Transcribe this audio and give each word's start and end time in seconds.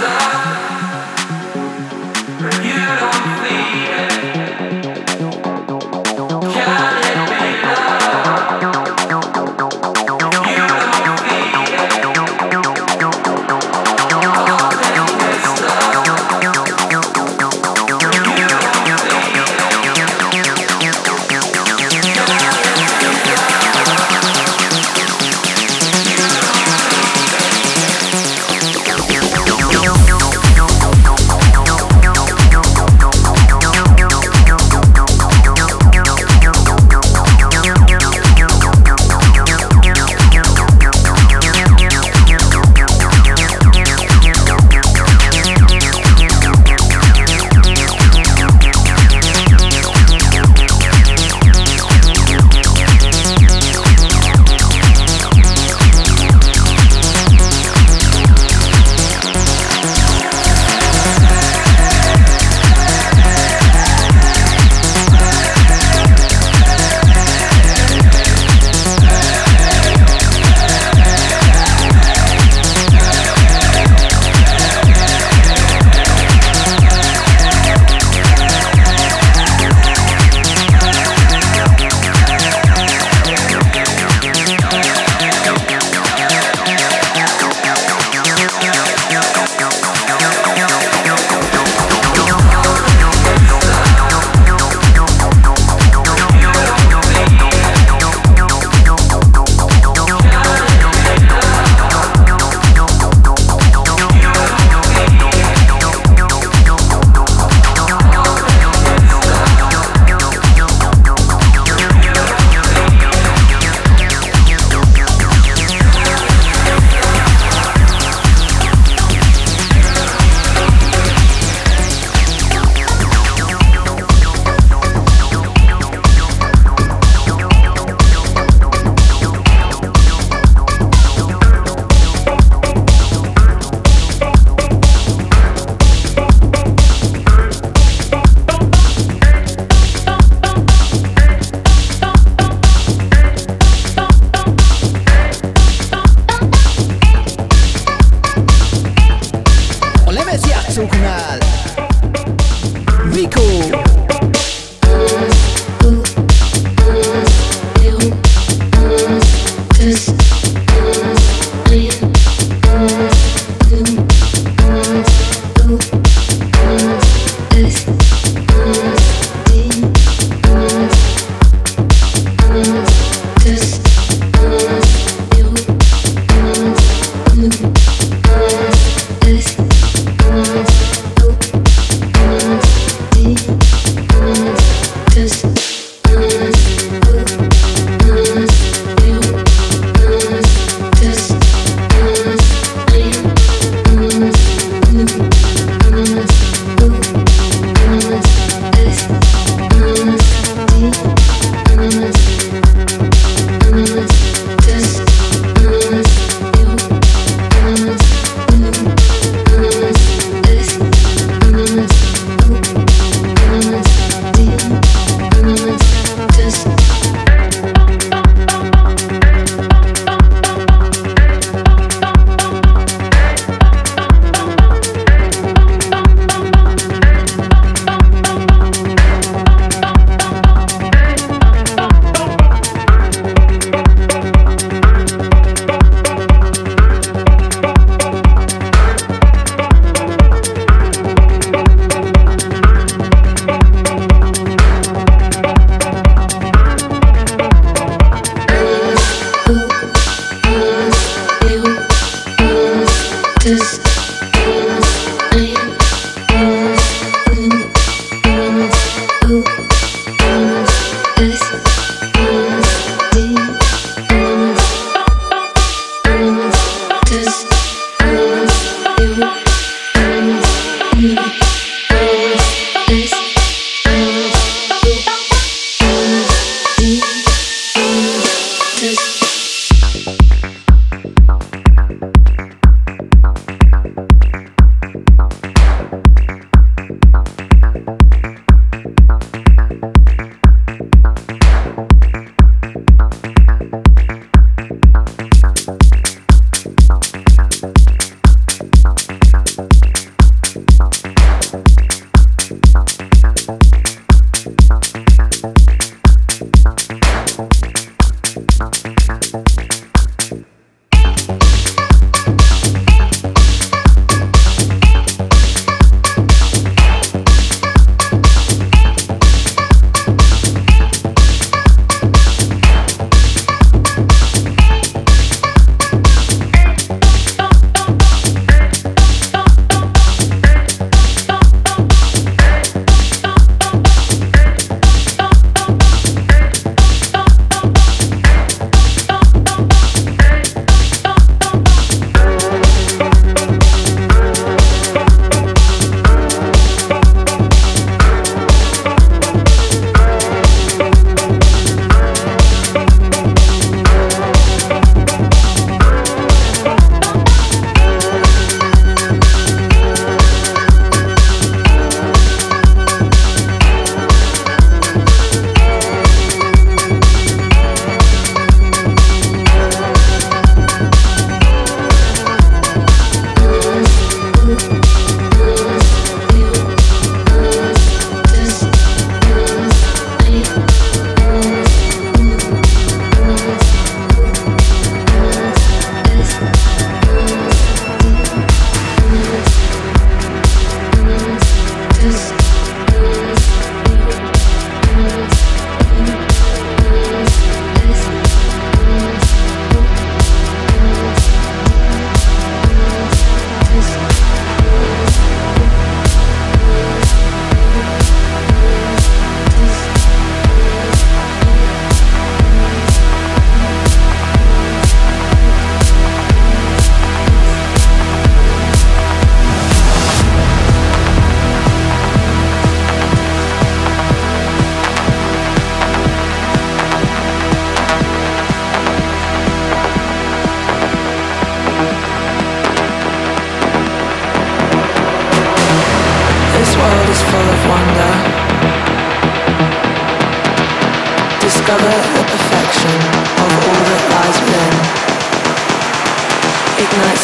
Está 0.00 0.57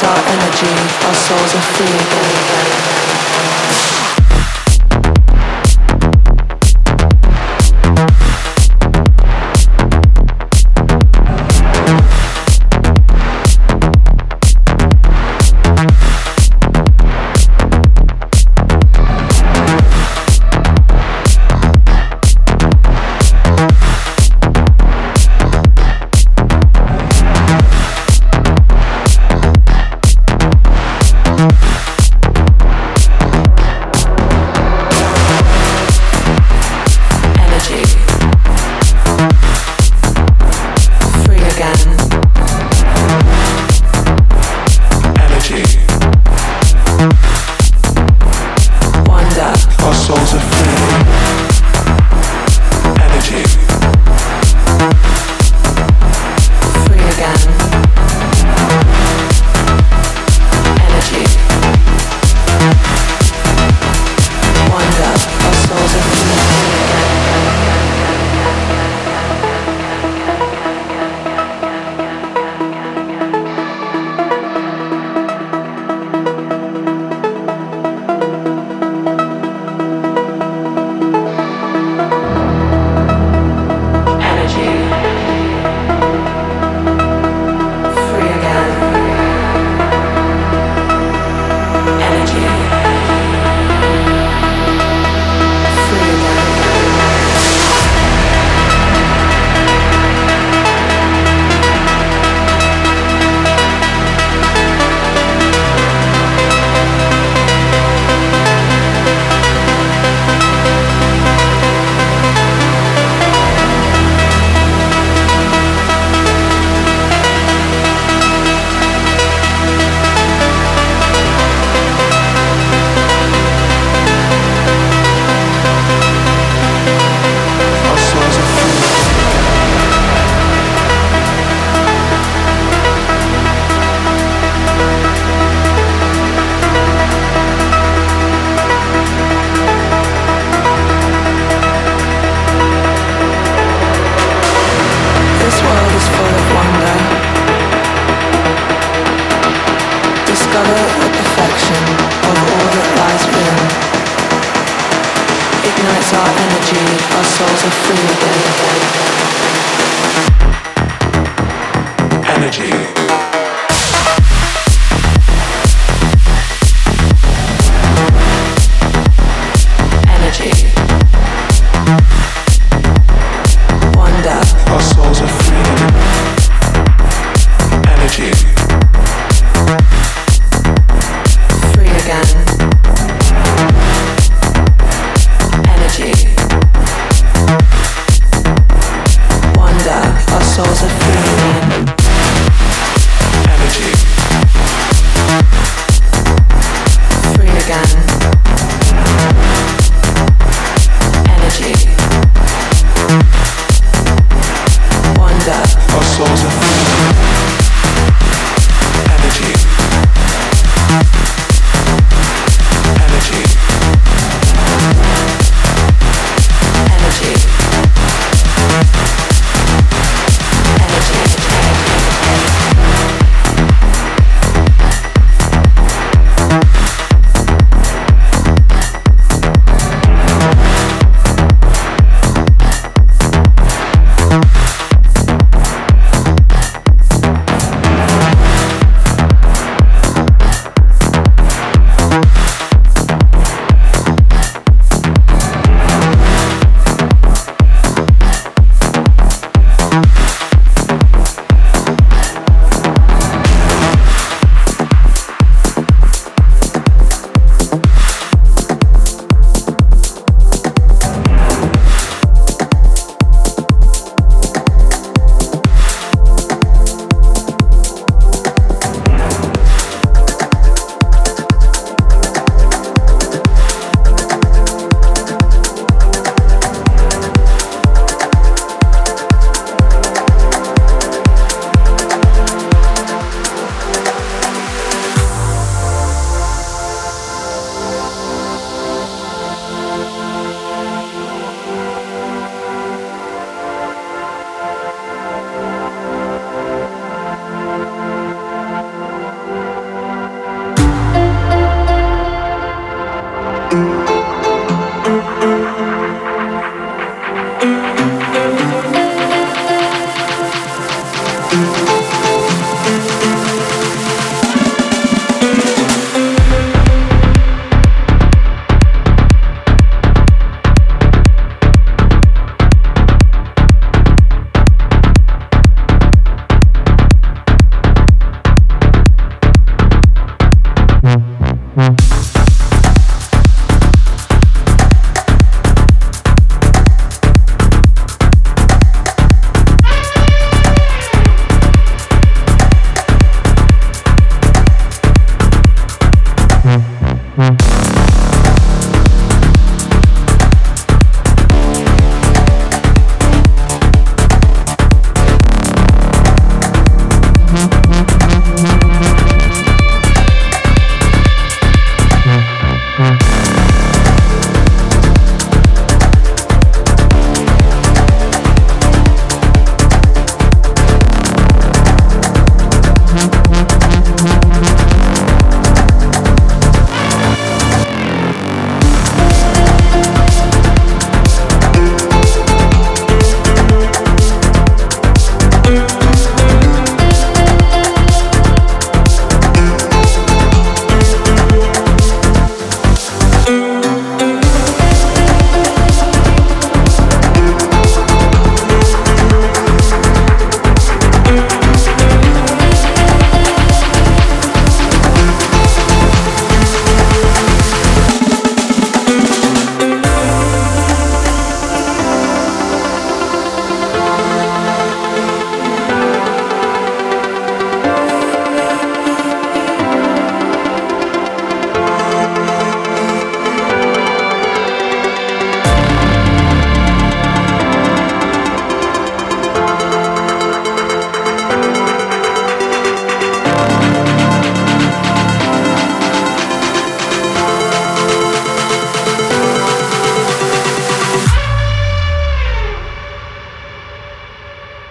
our 0.03 0.19
energy, 0.19 0.75
our 1.07 1.15
souls 1.15 1.55
are 1.55 1.67
free 1.77 1.87
again. 1.87 2.74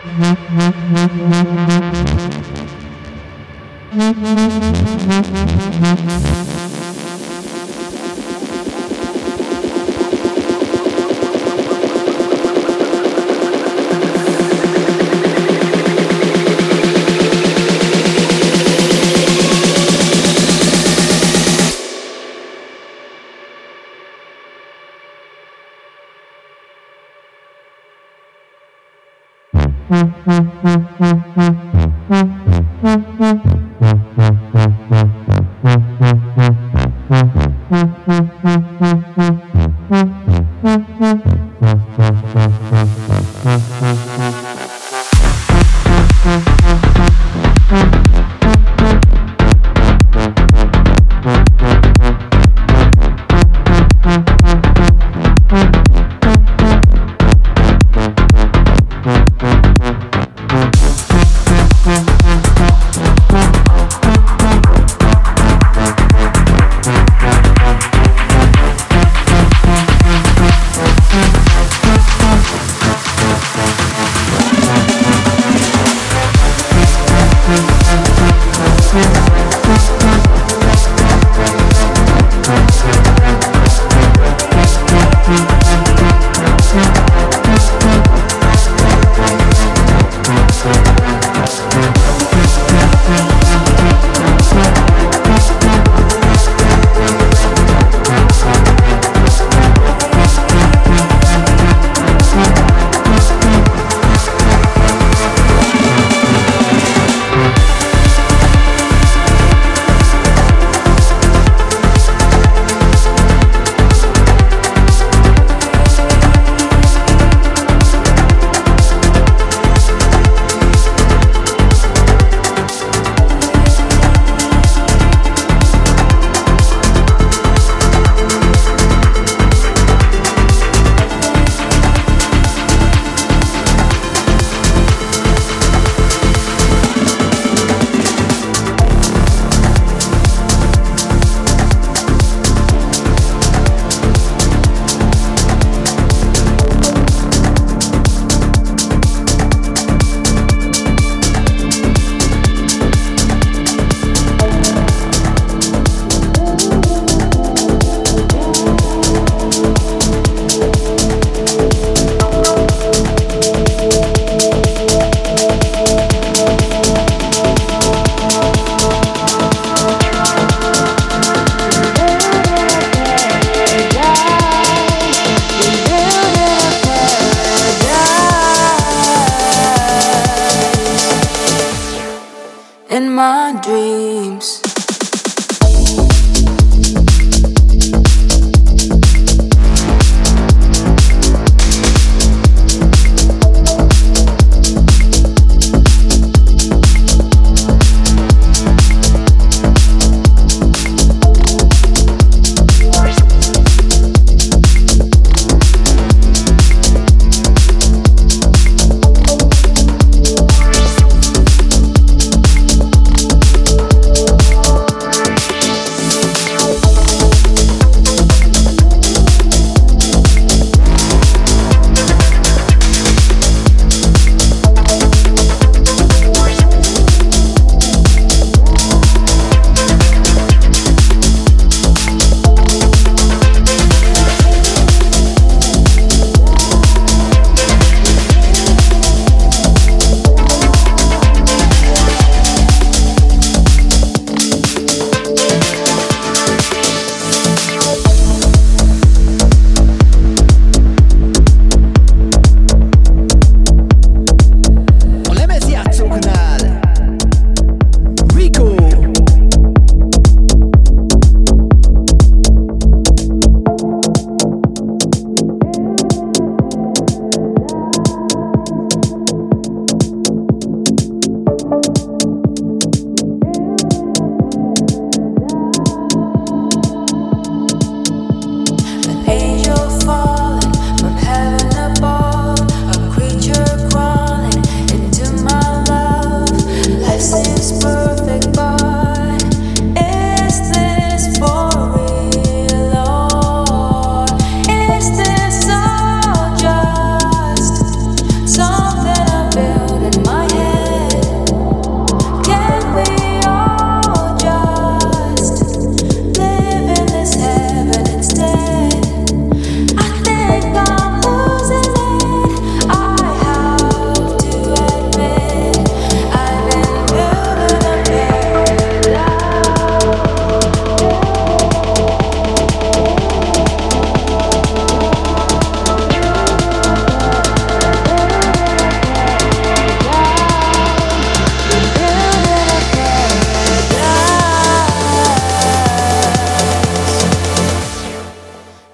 Thank 0.06 0.38
you. 6.58 6.63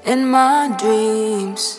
in 0.10 0.26
my 0.28 0.76
dreams. 0.80 1.79